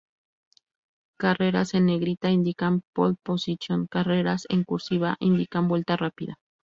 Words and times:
Carreras 1.19 1.75
en 1.75 1.85
negrita 1.85 2.31
indican 2.31 2.81
pole 2.95 3.17
position, 3.21 3.85
carreras 3.85 4.47
en 4.49 4.63
"cursiva" 4.63 5.15
indican 5.19 5.67
vuelta 5.67 5.95
rápida. 5.95 6.39